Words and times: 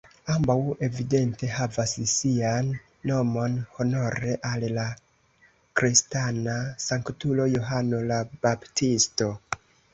Ambaŭ 0.33 0.53
evidente 0.85 1.49
havas 1.55 1.91
sian 2.11 2.71
nomon 3.11 3.59
honore 3.77 4.33
al 4.53 4.67
la 4.79 4.87
kristana 5.83 6.59
sanktulo 6.89 7.49
Johano 7.55 8.05
la 8.11 8.21
Baptisto. 8.47 9.33